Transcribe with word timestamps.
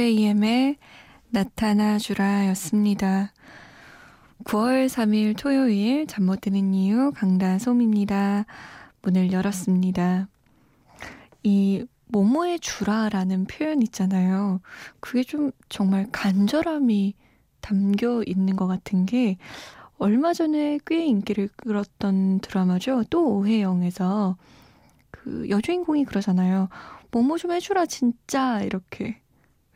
토에이엠의 0.00 0.76
나타나 1.28 1.98
주라 1.98 2.48
였습니다. 2.48 3.32
9월 4.44 4.86
3일 4.88 5.36
토요일 5.36 6.06
잠 6.06 6.24
못 6.24 6.40
드는 6.40 6.72
이유 6.72 7.12
강다솜입니다. 7.14 8.46
문을 9.02 9.30
열었습니다. 9.30 10.26
이 11.42 11.84
모모의 12.06 12.60
주라라는 12.60 13.44
표현 13.44 13.82
있잖아요. 13.82 14.60
그게 15.00 15.22
좀 15.22 15.50
정말 15.68 16.06
간절함이 16.10 17.14
담겨 17.60 18.22
있는 18.26 18.56
것 18.56 18.66
같은 18.66 19.04
게 19.04 19.36
얼마 19.98 20.32
전에 20.32 20.78
꽤 20.86 21.04
인기를 21.04 21.50
끌었던 21.56 22.40
드라마죠. 22.40 23.04
또 23.10 23.36
오해영에서 23.36 24.38
그 25.10 25.50
여주인공이 25.50 26.06
그러잖아요. 26.06 26.70
모모 27.10 27.36
좀 27.36 27.52
해주라 27.52 27.84
진짜 27.84 28.62
이렇게 28.62 29.19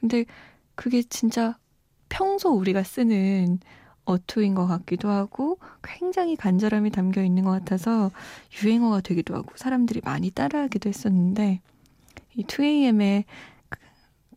근데 0.05 0.27
그게 0.75 1.03
진짜 1.03 1.57
평소 2.11 2.51
우리가 2.51 2.83
쓰는 2.83 3.59
어투인 4.05 4.55
것 4.55 4.67
같기도 4.67 5.09
하고 5.09 5.59
굉장히 5.83 6.37
간절함이 6.37 6.91
담겨 6.91 7.23
있는 7.23 7.43
것 7.43 7.53
같아서 7.53 8.11
유행어가 8.63 9.01
되기도 9.01 9.35
하고 9.35 9.51
사람들이 9.57 10.03
많이 10.05 10.31
따라하기도 10.31 10.91
했었는데 10.91 11.63
이 12.35 12.43
2AM의 12.43 13.25
그 13.71 13.81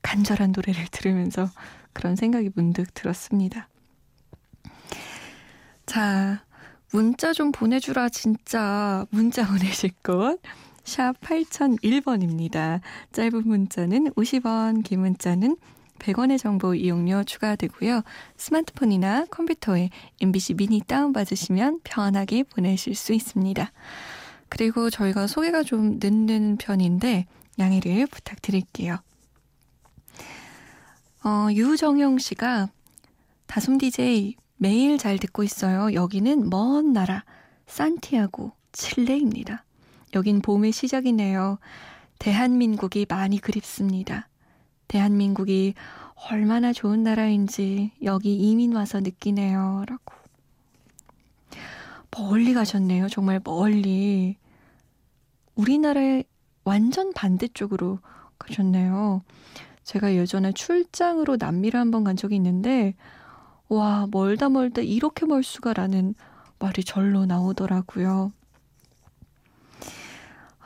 간절한 0.03 0.53
노래를 0.55 0.87
들으면서 0.89 1.49
그런 1.91 2.15
생각이 2.15 2.51
문득 2.55 2.93
들었습니다. 2.93 3.67
자, 5.85 6.45
문자 6.93 7.33
좀 7.33 7.51
보내주라 7.51 8.07
진짜 8.07 9.05
문자 9.09 9.45
보내실 9.51 9.89
것. 10.01 10.39
샵 10.87 11.19
8001번입니다. 11.19 12.79
짧은 13.11 13.43
문자는 13.45 14.13
50원, 14.13 14.85
긴 14.85 15.01
문자는 15.01 15.57
100원의 15.99 16.39
정보 16.39 16.73
이용료 16.73 17.25
추가되고요. 17.25 18.03
스마트폰이나 18.37 19.25
컴퓨터에 19.25 19.89
MBC 20.21 20.53
미니 20.53 20.79
다운받으시면 20.79 21.81
편하게 21.83 22.43
보내실 22.43 22.95
수 22.95 23.11
있습니다. 23.11 23.69
그리고 24.47 24.89
저희가 24.89 25.27
소개가 25.27 25.63
좀 25.63 25.99
늦는 26.01 26.55
편인데 26.55 27.25
양해를 27.59 28.07
부탁드릴게요. 28.07 28.97
어, 31.25 31.47
유정영 31.51 32.17
씨가 32.17 32.69
다솜 33.47 33.77
DJ 33.77 34.37
매일 34.55 34.97
잘 34.97 35.19
듣고 35.19 35.43
있어요. 35.43 35.93
여기는 35.93 36.49
먼 36.49 36.93
나라 36.93 37.25
산티아고 37.65 38.53
칠레입니다. 38.71 39.66
여긴 40.15 40.41
봄의 40.41 40.71
시작이네요. 40.71 41.59
대한민국이 42.19 43.05
많이 43.07 43.39
그립습니다. 43.39 44.27
대한민국이 44.87 45.73
얼마나 46.31 46.73
좋은 46.73 47.03
나라인지 47.03 47.91
여기 48.03 48.35
이민 48.35 48.75
와서 48.75 48.99
느끼네요. 48.99 49.85
라고. 49.87 50.15
멀리 52.11 52.53
가셨네요. 52.53 53.09
정말 53.09 53.39
멀리. 53.43 54.37
우리나라의 55.55 56.25
완전 56.63 57.13
반대쪽으로 57.13 57.99
가셨네요. 58.39 59.21
제가 59.83 60.15
예전에 60.15 60.51
출장으로 60.51 61.37
남미를 61.39 61.79
한번 61.79 62.03
간 62.03 62.15
적이 62.15 62.35
있는데, 62.37 62.95
와, 63.69 64.07
멀다 64.09 64.49
멀다 64.49 64.81
이렇게 64.81 65.25
멀 65.25 65.43
수가라는 65.43 66.15
말이 66.59 66.83
절로 66.83 67.25
나오더라고요. 67.25 68.31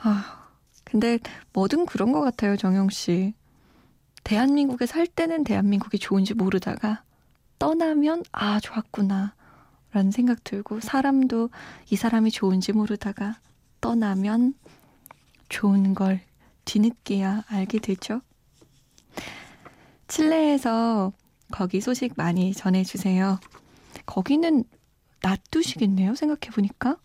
아, 0.03 0.49
근데 0.83 1.19
뭐든 1.53 1.85
그런 1.85 2.11
것 2.11 2.21
같아요, 2.21 2.57
정영 2.57 2.89
씨. 2.89 3.33
대한민국에 4.23 4.85
살 4.85 5.07
때는 5.07 5.43
대한민국이 5.43 5.99
좋은지 5.99 6.33
모르다가 6.33 7.03
떠나면 7.59 8.23
아, 8.31 8.59
좋았구나. 8.59 9.35
라는 9.93 10.11
생각 10.11 10.43
들고 10.43 10.79
사람도 10.79 11.49
이 11.89 11.95
사람이 11.97 12.31
좋은지 12.31 12.71
모르다가 12.71 13.39
떠나면 13.81 14.53
좋은 15.49 15.93
걸 15.93 16.21
뒤늦게야 16.63 17.43
알게 17.47 17.79
되죠. 17.79 18.21
칠레에서 20.07 21.11
거기 21.51 21.81
소식 21.81 22.13
많이 22.15 22.53
전해주세요. 22.53 23.39
거기는 24.05 24.63
놔두시겠네요, 25.21 26.15
생각해보니까. 26.15 26.97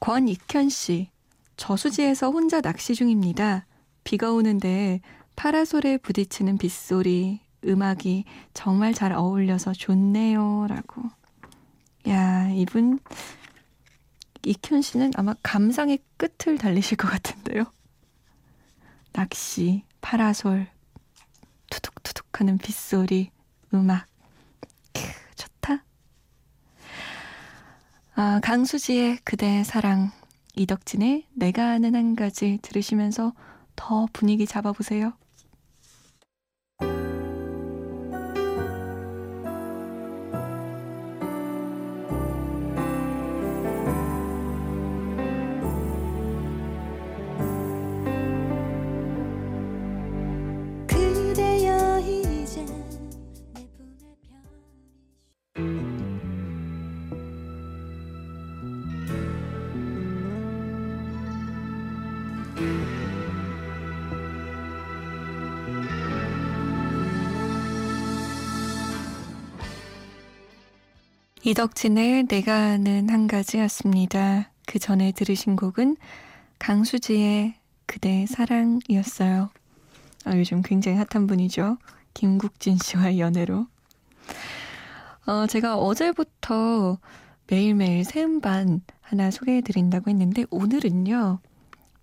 권익현 0.00 0.68
씨, 0.68 1.10
저수지에서 1.56 2.30
혼자 2.30 2.60
낚시 2.60 2.94
중입니다. 2.94 3.66
비가 4.04 4.32
오는데 4.32 5.00
파라솔에 5.36 5.98
부딪히는 5.98 6.58
빗소리, 6.58 7.40
음악이 7.64 8.24
정말 8.52 8.92
잘 8.92 9.12
어울려서 9.12 9.72
좋네요. 9.72 10.66
라고. 10.68 11.02
야, 12.08 12.50
이분, 12.50 12.98
익현 14.44 14.82
씨는 14.82 15.12
아마 15.16 15.34
감상의 15.42 15.98
끝을 16.16 16.58
달리실 16.58 16.98
것 16.98 17.08
같은데요. 17.08 17.64
낚시, 19.12 19.84
파라솔, 20.00 20.66
투둑투둑 21.70 22.40
하는 22.40 22.58
빗소리, 22.58 23.30
음악. 23.72 24.06
크, 24.92 25.00
좋다. 25.36 25.84
아, 28.16 28.38
강수지의 28.42 29.18
그대 29.24 29.64
사랑, 29.64 30.12
이덕진의 30.54 31.26
내가 31.34 31.70
아는 31.70 31.96
한 31.96 32.14
가지 32.14 32.58
들으시면서 32.62 33.32
더 33.74 34.06
분위기 34.12 34.46
잡아보세요. 34.46 35.14
이덕진의 71.46 72.24
내가 72.28 72.56
아는 72.56 73.10
한 73.10 73.26
가지였습니다. 73.26 74.50
그 74.66 74.78
전에 74.78 75.12
들으신 75.12 75.56
곡은 75.56 75.98
강수지의 76.58 77.56
그대 77.84 78.24
사랑이었어요. 78.24 79.50
아, 80.24 80.38
요즘 80.38 80.62
굉장히 80.62 80.96
핫한 80.96 81.26
분이죠. 81.26 81.76
김국진 82.14 82.78
씨와의 82.78 83.20
연애로. 83.20 83.66
어, 85.26 85.46
제가 85.46 85.76
어제부터 85.76 86.96
매일매일 87.46 88.06
새 88.06 88.22
음반 88.22 88.80
하나 89.02 89.30
소개해 89.30 89.60
드린다고 89.60 90.08
했는데 90.08 90.46
오늘은요. 90.48 91.40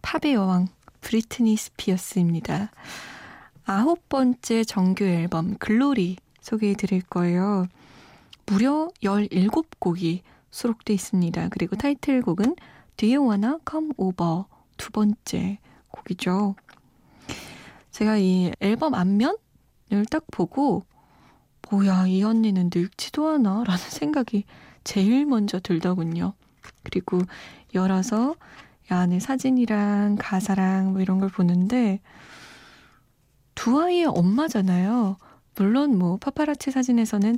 팝의 0.04 0.36
여왕 0.36 0.68
브리트니 1.02 1.58
스피어스입니다. 1.58 2.70
아홉 3.66 4.08
번째 4.08 4.64
정규 4.66 5.04
앨범 5.04 5.58
글로리 5.58 6.18
소개해 6.42 6.76
드릴 6.76 7.02
거예요. 7.02 7.66
무려 8.52 8.90
17곡이 9.02 10.24
수록돼 10.50 10.94
있습니다. 10.94 11.48
그리고 11.52 11.78
타이틀곡은 11.78 12.58
Do 12.98 13.10
You 13.10 13.30
Wanna 13.30 13.56
Come 13.70 13.92
Over 13.96 14.44
두 14.76 14.92
번째 14.92 15.58
곡이죠. 15.88 16.56
제가 17.92 18.18
이 18.18 18.52
앨범 18.60 18.94
앞면을 18.94 19.38
딱 20.10 20.26
보고 20.32 20.84
뭐야 21.70 22.08
이 22.08 22.24
언니는 22.24 22.72
늙지도 22.76 23.30
않아 23.30 23.64
라는 23.64 23.78
생각이 23.78 24.44
제일 24.84 25.26
먼저 25.26 25.62
들더군요. 25.62 26.34
그리고 26.84 27.22
열어서 27.74 28.36
안에 28.90 29.22
사진이랑 29.22 30.18
가사랑 30.20 30.92
뭐 30.92 31.02
이런 31.02 31.20
걸 31.20 31.30
보는데 31.30 32.02
두 33.56 33.82
아이의 33.82 34.08
엄마잖아요. 34.08 35.16
물론 35.56 35.98
뭐 35.98 36.18
파파라치 36.18 36.72
사진에서는 36.72 37.38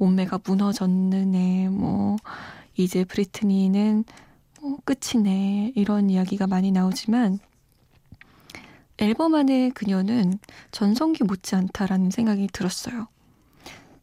몸매가 0.00 0.40
무너졌느네, 0.44 1.68
뭐 1.68 2.16
이제 2.74 3.04
브리트니는 3.04 4.04
뭐 4.62 4.78
끝이네 4.84 5.74
이런 5.76 6.08
이야기가 6.08 6.46
많이 6.46 6.72
나오지만 6.72 7.38
앨범 8.96 9.34
안에 9.34 9.70
그녀는 9.70 10.38
전성기 10.70 11.24
못지않다라는 11.24 12.10
생각이 12.10 12.48
들었어요. 12.50 13.08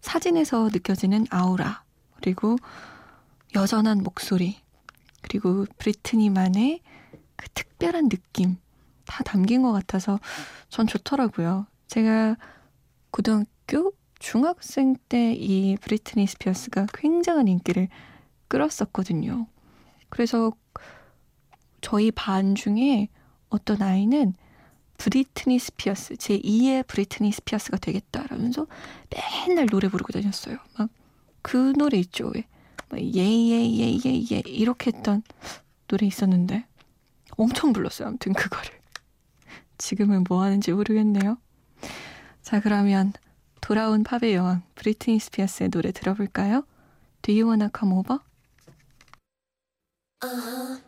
사진에서 0.01 0.69
느껴지는 0.71 1.25
아우라 1.31 1.83
그리고 2.15 2.57
여전한 3.55 4.03
목소리 4.03 4.57
그리고 5.21 5.65
브리트니만의 5.79 6.81
그 7.35 7.50
특별한 7.50 8.09
느낌 8.09 8.57
다 9.05 9.23
담긴 9.23 9.63
것 9.63 9.71
같아서 9.71 10.19
전 10.69 10.85
좋더라고요. 10.85 11.65
제가 11.88 12.35
고등학교 13.09 13.93
중학생 14.19 14.95
때 15.09 15.33
이 15.33 15.77
브리트니 15.81 16.27
스피어스가 16.27 16.87
굉장한 16.93 17.47
인기를 17.47 17.87
끌었었거든요. 18.47 19.47
그래서 20.09 20.51
저희 21.81 22.11
반 22.11 22.55
중에 22.55 23.09
어떤 23.49 23.81
아이는 23.81 24.33
브리트니 24.97 25.59
스피어스, 25.59 26.17
제 26.17 26.39
2의 26.39 26.87
브리트니 26.87 27.31
스피어스가 27.31 27.77
되겠다라면서 27.77 28.67
맨날 29.47 29.67
노래 29.67 29.87
부르고 29.89 30.11
다녔어요. 30.13 30.57
막 30.77 30.89
그 31.43 31.71
노래 31.77 31.97
있죠. 31.99 32.31
왜? 32.35 32.43
예예 32.99 33.71
예 33.77 33.97
예 34.05 34.21
예 34.31 34.43
이렇게 34.47 34.91
했던 34.93 35.23
노래 35.87 36.05
있었는데 36.07 36.65
엄청 37.37 37.71
불렀어요. 37.73 38.09
아무튼 38.09 38.33
그거를. 38.33 38.71
지금은 39.77 40.25
뭐 40.27 40.41
하는지 40.43 40.71
모르겠네요. 40.73 41.37
자, 42.41 42.59
그러면 42.59 43.13
돌아온 43.67 44.03
팝의 44.03 44.33
여왕 44.33 44.63
브리트니 44.75 45.19
스피어스의 45.19 45.71
노래 45.71 45.91
들어볼까요? 45.91 46.63
Do 47.21 47.33
you 47.33 47.49
wanna 47.49 47.69
come 47.77 47.93
over? 47.93 48.19
Uh-huh. 50.23 50.81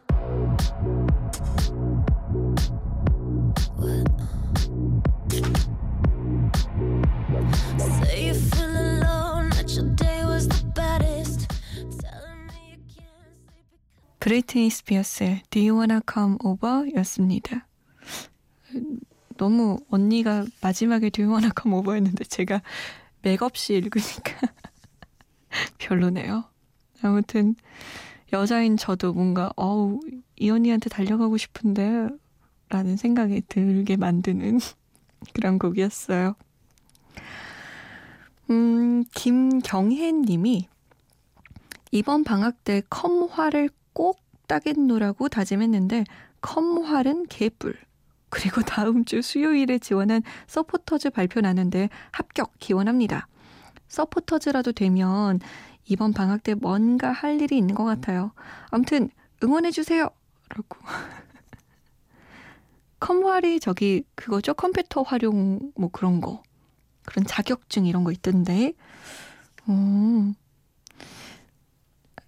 브리트니 14.21 14.69
스피어스의 14.69 15.41
Do 15.49 15.61
You 15.61 15.77
Wanna 15.77 15.99
Come 16.09 16.37
Over 16.45 16.89
였습니다. 16.95 17.67
너무 19.39 19.80
언니가 19.89 20.45
마지막에 20.62 21.09
Do 21.09 21.24
You 21.24 21.33
Wanna 21.33 21.51
Come 21.59 21.77
Over 21.77 21.95
했는데 21.95 22.25
제가 22.25 22.62
맥없이 23.21 23.74
읽으니까 23.74 24.53
별로네요. 25.80 26.44
아무튼 27.01 27.56
여자인 28.33 28.75
저도 28.75 29.13
뭔가 29.13 29.51
어우 29.56 30.01
이 30.36 30.50
언니한테 30.50 30.89
달려가고 30.89 31.38
싶은데 31.38 32.09
라는 32.68 32.97
생각이 32.97 33.44
들게 33.47 33.95
만드는 33.95 34.59
그런 35.33 35.57
곡이었어요. 35.57 36.36
음, 38.50 39.06
김경혜 39.15 40.12
님이 40.12 40.68
이번 41.91 42.25
방학 42.25 42.63
때 42.65 42.81
컴활을 42.89 43.69
꼭 43.94 44.19
따겠노라고 44.47 45.30
다짐했는데 45.30 46.03
컴활은 46.41 47.27
개뿔. 47.27 47.88
그리고 48.29 48.61
다음 48.61 49.05
주 49.05 49.21
수요일에 49.21 49.79
지원한 49.79 50.21
서포터즈 50.47 51.09
발표 51.09 51.41
나는데 51.41 51.89
합격 52.11 52.53
기원합니다. 52.59 53.27
서포터즈라도 53.87 54.71
되면 54.71 55.39
이번 55.85 56.13
방학 56.13 56.43
때 56.43 56.53
뭔가 56.53 57.11
할 57.11 57.41
일이 57.41 57.57
있는 57.57 57.75
것 57.75 57.83
같아요. 57.83 58.31
아무튼 58.69 59.09
응원해주세요. 59.43 60.09
라고. 60.49 60.79
컴활이 62.99 63.59
저기 63.59 64.03
그거죠? 64.15 64.53
컴퓨터 64.53 65.01
활용 65.01 65.71
뭐 65.75 65.89
그런 65.89 66.21
거. 66.21 66.43
그런 67.03 67.25
자격증 67.25 67.85
이런 67.85 68.03
거 68.03 68.11
있던데. 68.11 68.73
음. 69.67 70.35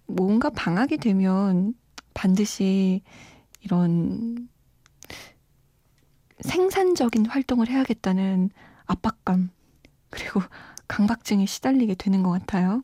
뭔가 0.06 0.50
방학이 0.50 0.98
되면 0.98 1.74
반드시 2.14 3.02
이런 3.60 4.48
생산적인 6.42 7.26
활동을 7.26 7.68
해야겠다는 7.68 8.50
압박감, 8.86 9.50
그리고 10.10 10.40
강박증에 10.88 11.46
시달리게 11.46 11.94
되는 11.94 12.22
것 12.22 12.30
같아요. 12.30 12.82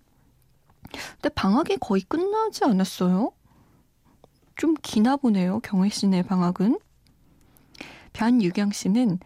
근데 1.20 1.28
방학이 1.30 1.76
거의 1.80 2.02
끝나지 2.02 2.64
않았어요? 2.64 3.32
좀 4.56 4.74
기나 4.82 5.16
보네요, 5.16 5.60
경혜 5.60 5.88
씨네 5.88 6.22
방학은. 6.22 6.78
변유경 8.12 8.72
씨는 8.72 9.18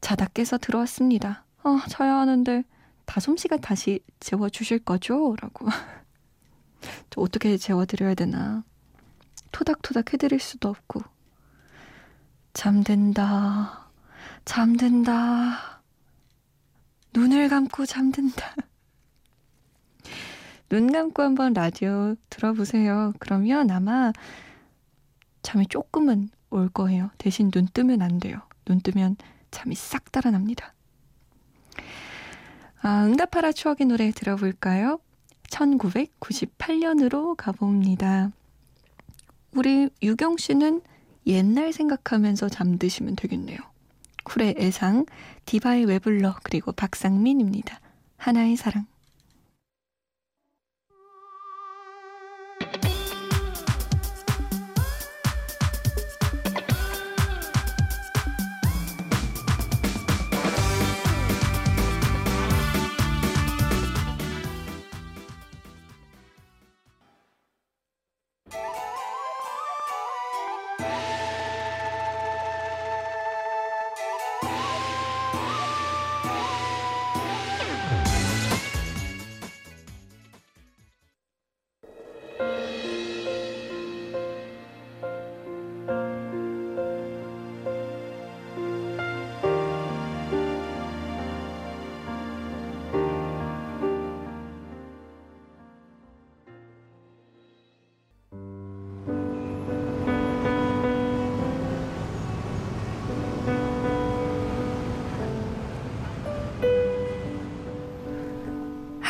자다 0.00 0.26
깨서 0.26 0.58
들어왔습니다. 0.58 1.44
아, 1.62 1.84
자야 1.88 2.16
하는데 2.16 2.64
다솜 3.04 3.36
씨가 3.36 3.58
다시 3.58 4.00
재워주실 4.20 4.80
거죠? 4.80 5.36
라고. 5.40 5.66
저 7.10 7.20
어떻게 7.20 7.56
재워드려야 7.56 8.14
되나. 8.14 8.64
토닥토닥 9.52 10.12
해드릴 10.12 10.40
수도 10.40 10.68
없고. 10.68 11.02
잠든다. 12.54 13.90
잠든다. 14.44 15.82
눈을 17.12 17.48
감고 17.48 17.84
잠든다. 17.84 18.54
눈 20.70 20.90
감고 20.90 21.22
한번 21.22 21.52
라디오 21.52 22.14
들어보세요. 22.30 23.12
그러면 23.18 23.70
아마 23.70 24.12
잠이 25.42 25.66
조금은 25.66 26.30
올 26.50 26.68
거예요. 26.68 27.10
대신 27.18 27.50
눈 27.50 27.66
뜨면 27.66 28.00
안 28.00 28.18
돼요. 28.18 28.40
눈 28.64 28.80
뜨면 28.80 29.16
잠이 29.50 29.74
싹 29.74 30.10
달아납니다. 30.12 30.72
아, 32.82 33.04
응답하라 33.04 33.52
추억의 33.52 33.86
노래 33.86 34.10
들어볼까요? 34.10 35.00
1998년으로 35.48 37.34
가봅니다. 37.36 38.30
우리 39.52 39.88
유경 40.02 40.36
씨는 40.36 40.82
옛날 41.26 41.72
생각하면서 41.72 42.48
잠드시면 42.48 43.16
되겠네요. 43.16 43.58
쿨의 44.24 44.54
애상, 44.58 45.06
디바의 45.46 45.86
웨블러, 45.86 46.36
그리고 46.42 46.72
박상민입니다. 46.72 47.80
하나의 48.16 48.56
사랑. 48.56 48.86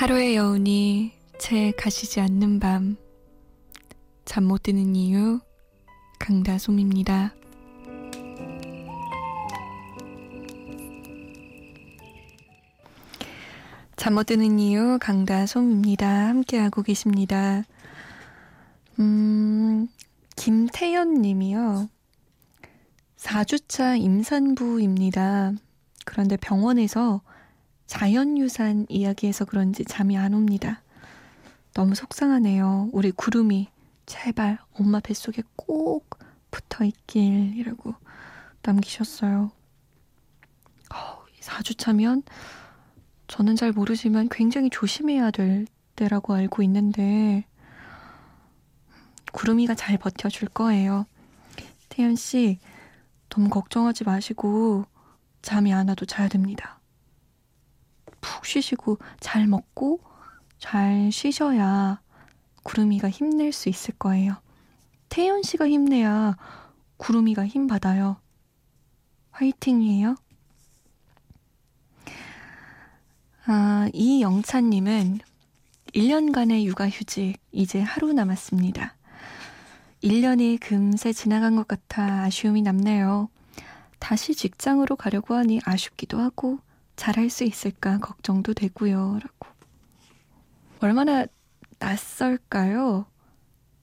하루의 0.05 0.37
여운이 0.37 1.13
채 1.39 1.73
가시지 1.79 2.21
않는 2.21 2.61
밤. 2.61 2.99
잠 4.27 4.45
못 4.45 4.63
드는 4.65 4.95
이유, 4.95 5.41
강다솜입니다. 6.19 7.35
잠못 13.97 14.27
드는 14.27 14.59
이유 14.59 14.99
강다솜입니다. 15.01 16.07
함께하고 16.29 16.83
계십니다. 16.83 17.63
음, 18.99 19.89
김태연 20.37 21.23
님이요. 21.23 21.89
4주차 23.17 23.99
임산부입니다. 23.99 25.53
그런데 26.05 26.37
병원에서 26.37 27.23
자연유산 27.87 28.87
이야기해서 28.89 29.45
그런지 29.45 29.85
잠이 29.85 30.17
안 30.17 30.35
옵니다. 30.35 30.83
너무 31.75 31.95
속상하네요. 31.95 32.91
우리 32.93 33.11
구름이 33.11 33.69
제발 34.07 34.59
엄마 34.75 35.01
뱃속에 35.01 35.43
꼭 35.57 36.19
붙어 36.51 36.85
있길 36.85 37.57
이라고 37.57 37.95
남기셨어요. 38.63 39.51
어, 40.95 41.25
4주차면 41.41 42.23
저는 43.27 43.57
잘 43.57 43.73
모르지만 43.73 44.29
굉장히 44.31 44.71
조심해야 44.71 45.31
될 45.31 45.67
때라고 45.97 46.35
알고 46.35 46.63
있는데 46.63 47.45
구름이가 49.33 49.75
잘 49.75 49.99
버텨줄 49.99 50.49
거예요. 50.49 51.07
태연 51.89 52.15
씨, 52.15 52.59
너무 53.29 53.49
걱정하지 53.49 54.05
마시고 54.05 54.85
잠이 55.43 55.73
안 55.73 55.89
와도 55.89 56.07
자야 56.07 56.29
됩니다. 56.29 56.79
푹 58.25 58.47
쉬시고 58.47 58.99
잘 59.21 59.47
먹고 59.47 60.01
잘 60.59 61.13
쉬셔야 61.13 62.01
구름이가 62.63 63.11
힘낼 63.11 63.53
수 63.53 63.69
있을 63.69 63.95
거예요. 63.99 64.37
태연 65.11 65.43
씨가 65.43 65.69
힘내야 65.69 66.37
구름이가 66.97 67.47
힘 67.47 67.67
받아요. 67.67 68.17
화이팅이에요. 69.31 70.15
아, 73.47 73.89
이영찬님은 73.93 75.19
1년간의 75.95 76.65
육아휴직 76.65 77.39
이제 77.53 77.83
하루 77.83 78.15
남았습니다. 78.15 78.97
1년이 80.03 80.61
금세 80.61 81.13
지나간 81.13 81.57
것 81.57 81.69
같아 81.69 82.23
아쉬움이 82.23 82.63
남네요. 82.63 83.29
다시 83.99 84.35
직장으로 84.35 84.97
가려고 84.97 85.35
하니 85.35 85.61
아쉽기도 85.65 86.19
하고 86.19 86.59
잘할 86.97 87.31
수 87.31 87.45
있을까 87.45 87.99
걱정도 87.99 88.55
되고요. 88.55 89.19
라고. 89.21 89.55
얼마나 90.81 91.27
낯설까요? 91.79 93.07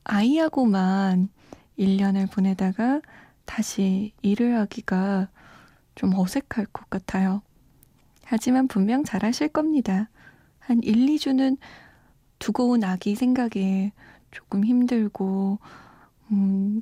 아이하고만 0.03 1.29
1년을 1.77 2.31
보내다가 2.31 3.01
다시 3.45 4.13
일을 4.21 4.57
하기가 4.57 5.29
좀 5.95 6.13
어색할 6.15 6.67
것 6.71 6.89
같아요. 6.89 7.41
하지만 8.23 8.67
분명 8.67 9.03
잘하실 9.03 9.49
겁니다. 9.49 10.09
한 10.59 10.81
1, 10.83 11.05
2주는 11.07 11.57
두고 12.39 12.69
온 12.69 12.83
아기 12.83 13.15
생각에 13.15 13.91
조금 14.31 14.63
힘들고, 14.63 15.59
음, 16.31 16.81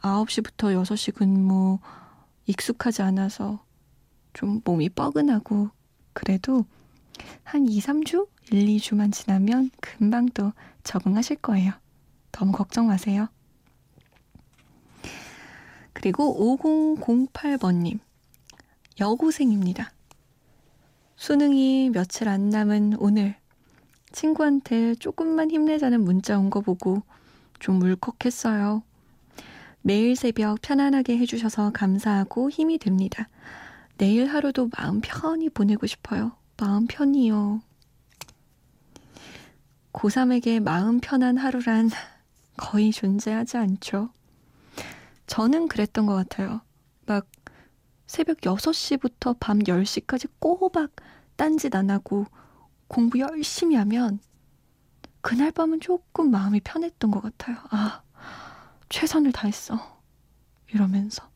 9시부터 0.00 0.74
6시 0.74 1.14
근무 1.14 1.78
익숙하지 2.46 3.02
않아서 3.02 3.65
좀 4.36 4.60
몸이 4.64 4.90
뻐근하고, 4.90 5.70
그래도 6.12 6.66
한 7.42 7.66
2, 7.66 7.80
3주? 7.80 8.28
1, 8.52 8.66
2주만 8.66 9.10
지나면 9.10 9.70
금방 9.80 10.28
또 10.34 10.52
적응하실 10.84 11.36
거예요. 11.36 11.72
너무 12.32 12.52
걱정 12.52 12.86
마세요. 12.86 13.28
그리고 15.94 16.58
5008번님. 16.58 17.98
여고생입니다. 19.00 19.90
수능이 21.16 21.90
며칠 21.90 22.28
안 22.28 22.50
남은 22.50 22.96
오늘 22.98 23.36
친구한테 24.12 24.94
조금만 24.96 25.50
힘내자는 25.50 26.02
문자 26.02 26.38
온 26.38 26.50
거 26.50 26.60
보고 26.60 27.02
좀 27.58 27.80
울컥했어요. 27.80 28.82
매일 29.80 30.14
새벽 30.14 30.60
편안하게 30.60 31.16
해주셔서 31.18 31.70
감사하고 31.72 32.50
힘이 32.50 32.76
됩니다. 32.78 33.28
내일 33.96 34.26
하루도 34.26 34.70
마음 34.76 35.00
편히 35.00 35.48
보내고 35.48 35.86
싶어요. 35.86 36.32
마음 36.58 36.86
편히요. 36.86 37.60
고3에게 39.92 40.60
마음 40.60 41.00
편한 41.00 41.38
하루란 41.38 41.90
거의 42.56 42.92
존재하지 42.92 43.56
않죠. 43.56 44.10
저는 45.26 45.68
그랬던 45.68 46.06
것 46.06 46.14
같아요. 46.14 46.60
막 47.06 47.26
새벽 48.06 48.38
6시부터 48.38 49.36
밤 49.40 49.58
10시까지 49.60 50.30
꼬박 50.38 50.90
딴짓 51.36 51.74
안 51.74 51.90
하고 51.90 52.26
공부 52.88 53.18
열심히 53.18 53.76
하면 53.76 54.20
그날 55.20 55.50
밤은 55.50 55.80
조금 55.80 56.30
마음이 56.30 56.60
편했던 56.60 57.10
것 57.10 57.20
같아요. 57.20 57.56
아, 57.70 58.02
최선을 58.88 59.32
다했어. 59.32 60.00
이러면서. 60.72 61.28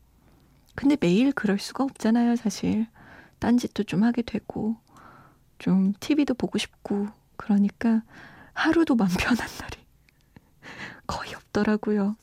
근데 0.75 0.95
매일 0.99 1.31
그럴 1.31 1.59
수가 1.59 1.83
없잖아요, 1.83 2.35
사실. 2.35 2.87
딴짓도 3.39 3.83
좀 3.83 4.03
하게 4.03 4.21
되고, 4.21 4.77
좀 5.59 5.93
TV도 5.99 6.33
보고 6.35 6.57
싶고, 6.57 7.07
그러니까 7.37 8.03
하루도 8.53 8.95
맘 8.95 9.07
편한 9.19 9.47
날이 9.59 9.77
거의 11.07 11.33
없더라고요. 11.35 12.15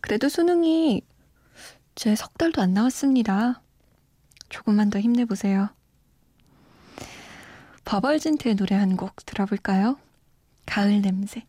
그래도 0.00 0.28
수능이 0.28 1.02
제 1.94 2.14
석 2.14 2.36
달도 2.38 2.60
안 2.62 2.74
나왔습니다. 2.74 3.62
조금만 4.48 4.90
더 4.90 5.00
힘내보세요. 5.00 5.68
버벌진트의 7.84 8.56
노래 8.56 8.74
한 8.76 8.96
곡 8.96 9.24
들어볼까요? 9.26 9.98
가을 10.66 11.00
냄새. 11.02 11.46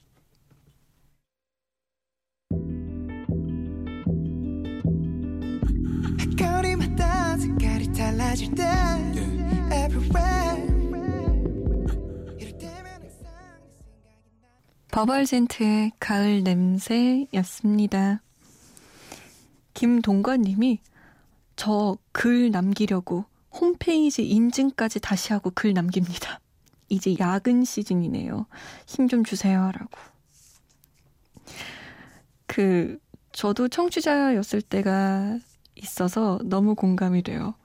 달라질 8.38 8.53
때 8.53 8.63
Everywhere 9.74 10.67
버벌젠트의 14.91 15.91
가을 16.00 16.44
냄새였습니다. 16.44 18.22
김동관님이 19.74 20.79
저 21.56 21.98
글 22.12 22.51
남기려고 22.51 23.25
홈페이지 23.51 24.27
인증까지 24.27 25.00
다시 25.00 25.34
하고 25.34 25.51
글 25.53 25.74
남깁니다. 25.74 26.39
이제 26.89 27.15
야근 27.20 27.63
시즌이네요. 27.65 28.46
힘 28.86 29.08
좀 29.08 29.24
주세요. 29.24 29.72
라고. 29.72 29.89
그, 32.46 33.00
저도 33.32 33.67
청취자였을 33.67 34.62
때가 34.62 35.39
있어서 35.75 36.39
너무 36.44 36.75
공감이 36.75 37.24
돼요. 37.24 37.56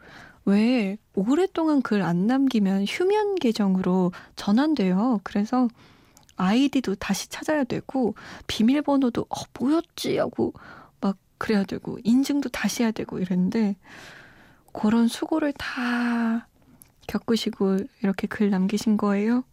왜 0.44 0.98
오랫동안 1.14 1.82
글 1.82 2.02
안 2.02 2.26
남기면 2.26 2.84
휴면 2.88 3.36
계정으로 3.36 4.12
전환돼요. 4.36 5.20
그래서 5.24 5.68
아이디도 6.36 6.96
다시 6.96 7.28
찾아야 7.28 7.64
되고 7.64 8.14
비밀번호도 8.48 9.22
어 9.22 9.34
뭐였지 9.58 10.18
하고 10.18 10.52
막 11.00 11.16
그래야 11.38 11.64
되고 11.64 11.98
인증도 12.02 12.48
다시 12.48 12.82
해야 12.82 12.90
되고 12.90 13.18
이랬는데 13.18 13.76
그런 14.72 15.08
수고를 15.08 15.52
다 15.52 16.48
겪으시고 17.06 17.78
이렇게 18.02 18.26
글 18.26 18.50
남기신 18.50 18.96
거예요? 18.96 19.44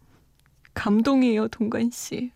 감동이에요, 0.74 1.48
동관 1.48 1.90
씨. 1.90 2.32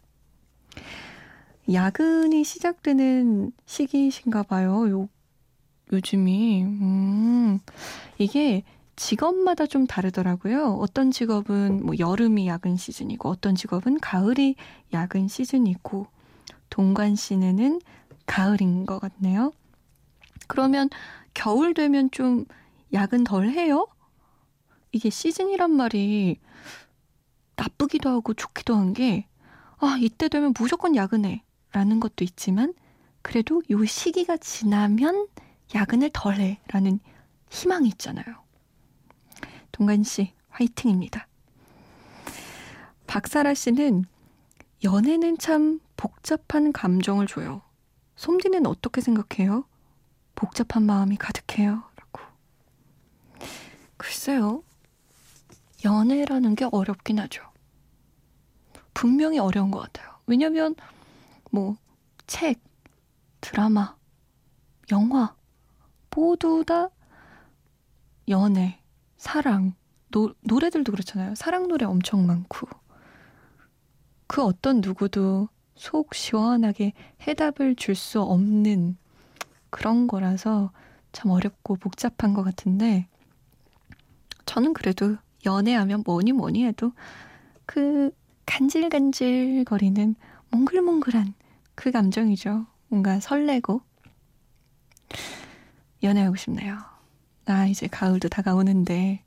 야근이 1.72 2.44
시작되는 2.44 3.52
시기이신가 3.64 4.42
봐요. 4.44 4.88
요 4.90 5.08
요즘이 5.94 6.62
음. 6.62 7.60
이게 8.18 8.62
직업마다 8.96 9.66
좀 9.66 9.86
다르더라고요. 9.86 10.74
어떤 10.80 11.10
직업은 11.10 11.84
뭐 11.84 11.94
여름이 11.98 12.46
야근 12.46 12.76
시즌이고 12.76 13.28
어떤 13.28 13.54
직업은 13.54 13.98
가을이 14.00 14.56
야근 14.92 15.28
시즌이고 15.28 16.06
동관 16.70 17.16
씨는 17.16 17.80
가을인 18.26 18.86
것 18.86 19.00
같네요. 19.00 19.52
그러면 20.46 20.88
겨울 21.32 21.74
되면 21.74 22.10
좀 22.10 22.44
야근 22.92 23.24
덜 23.24 23.48
해요? 23.48 23.86
이게 24.92 25.10
시즌이란 25.10 25.72
말이 25.72 26.38
나쁘기도 27.56 28.08
하고 28.10 28.34
좋기도 28.34 28.74
한 28.76 28.92
게, 28.92 29.26
아, 29.78 29.96
이때 30.00 30.28
되면 30.28 30.52
무조건 30.58 30.94
야근해. 30.94 31.42
라는 31.72 31.98
것도 31.98 32.22
있지만, 32.22 32.72
그래도 33.22 33.62
요 33.70 33.84
시기가 33.84 34.36
지나면 34.36 35.26
야근을 35.74 36.10
덜 36.12 36.40
해. 36.40 36.60
라는 36.68 36.98
희망이 37.50 37.88
있잖아요. 37.88 38.24
동관 39.72 40.02
씨, 40.02 40.32
화이팅입니다. 40.48 41.26
박사라 43.06 43.54
씨는 43.54 44.04
연애는 44.82 45.38
참 45.38 45.80
복잡한 45.96 46.72
감정을 46.72 47.26
줘요. 47.26 47.62
솜디는 48.16 48.66
어떻게 48.66 49.00
생각해요? 49.00 49.64
복잡한 50.34 50.84
마음이 50.84 51.16
가득해요. 51.16 51.84
라고. 51.96 52.20
글쎄요. 53.96 54.62
연애라는 55.84 56.54
게 56.54 56.66
어렵긴 56.70 57.18
하죠. 57.20 57.42
분명히 58.92 59.38
어려운 59.38 59.70
것 59.70 59.80
같아요. 59.80 60.18
왜냐면, 60.26 60.74
뭐, 61.50 61.76
책, 62.26 62.62
드라마, 63.40 63.96
영화, 64.90 65.34
모두 66.14 66.64
다 66.64 66.90
연애, 68.28 68.80
사랑, 69.16 69.74
노, 70.10 70.34
노래들도 70.42 70.92
그렇잖아요. 70.92 71.34
사랑 71.34 71.68
노래 71.68 71.84
엄청 71.84 72.26
많고. 72.26 72.68
그 74.26 74.42
어떤 74.42 74.80
누구도 74.80 75.48
속 75.74 76.14
시원하게 76.14 76.92
해답을 77.26 77.76
줄 77.76 77.94
수 77.94 78.20
없는 78.22 78.96
그런 79.70 80.06
거라서 80.06 80.70
참 81.12 81.30
어렵고 81.30 81.76
복잡한 81.76 82.32
것 82.32 82.42
같은데, 82.42 83.08
저는 84.46 84.72
그래도 84.72 85.16
연애하면 85.46 86.02
뭐니 86.06 86.32
뭐니 86.32 86.64
해도 86.64 86.92
그 87.66 88.10
간질간질 88.46 89.64
거리는 89.64 90.14
몽글몽글한 90.50 91.34
그 91.74 91.90
감정이죠. 91.90 92.66
뭔가 92.88 93.20
설레고. 93.20 93.82
연애하고 96.04 96.36
싶네요. 96.36 96.78
나 97.44 97.66
이제 97.66 97.86
가을도 97.86 98.28
다가오는데, 98.28 99.24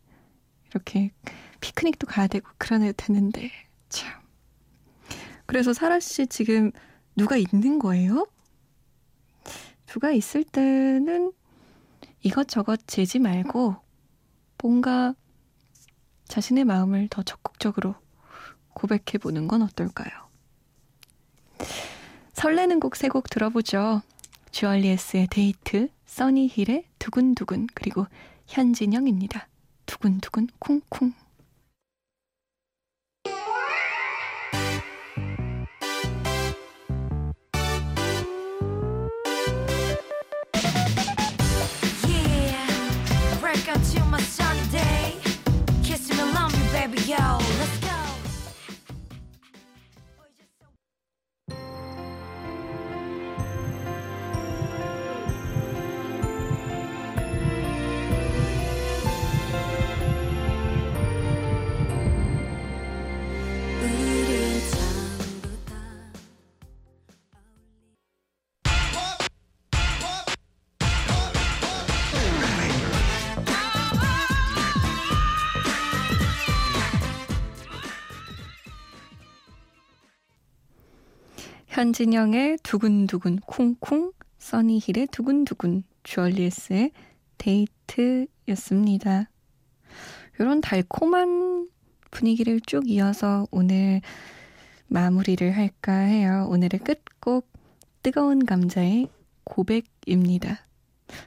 이렇게 0.70 1.12
피크닉도 1.60 2.08
가야 2.08 2.28
되고 2.28 2.48
그러야 2.58 2.92
되는데, 2.92 3.52
참. 3.90 4.22
그래서 5.46 5.74
사라 5.74 6.00
씨 6.00 6.28
지금 6.28 6.72
누가 7.16 7.38
있는 7.38 7.80
거예요? 7.80 8.28
누가 9.88 10.12
있을 10.12 10.44
때는 10.44 11.32
이것저것 12.22 12.80
재지 12.86 13.20
말고 13.20 13.76
뭔가 14.62 15.16
자신의 16.28 16.66
마음을 16.66 17.08
더 17.08 17.24
적극적으로 17.24 17.96
고백해 18.74 19.18
보는 19.22 19.48
건 19.48 19.62
어떨까요? 19.62 20.10
설레는 22.34 22.80
곡 22.80 22.96
세곡 22.96 23.30
들어보죠. 23.30 24.02
주얼리에스의 24.52 25.28
데이트, 25.28 25.90
써니힐의 26.08 26.86
두근두근, 26.98 27.68
그리고 27.74 28.08
현진영입니다. 28.48 29.48
두근두근 29.86 30.48
쿵쿵. 30.60 31.14
현진영의 81.78 82.58
두근두근 82.64 83.38
쿵쿵, 83.42 84.12
써니힐의 84.40 85.10
두근두근, 85.12 85.84
주얼리에스의 86.02 86.90
데이트였습니다. 87.38 89.30
이런 90.40 90.60
달콤한 90.60 91.70
분위기를 92.10 92.60
쭉 92.62 92.90
이어서 92.90 93.46
오늘 93.52 94.02
마무리를 94.88 95.56
할까 95.56 95.94
해요. 95.94 96.48
오늘의 96.50 96.80
끝곡 96.80 97.48
뜨거운 98.02 98.48
감자의 98.48 99.10
고백입니다. 99.44 100.66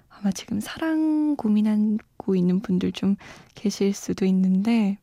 아마 0.08 0.32
지금 0.32 0.58
사랑 0.58 1.36
고민하고 1.36 2.34
있는 2.34 2.58
분들 2.58 2.90
좀 2.90 3.14
계실 3.54 3.94
수도 3.94 4.24
있는데 4.24 4.98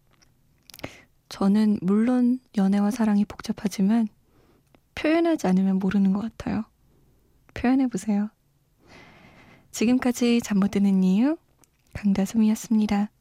저는 1.29 1.79
물론 1.81 2.41
연애와 2.57 2.91
사랑이 2.91 3.23
복잡하지만 3.23 4.09
표현하지 4.97 5.47
않으면 5.47 5.77
모르는 5.77 6.11
것 6.11 6.21
같아요. 6.21 6.63
표현해보세요. 7.53 8.29
지금까지 9.71 10.41
잠 10.41 10.57
못 10.59 10.71
드는 10.71 11.03
이유 11.03 11.37
강다솜이었습니다. 11.93 13.11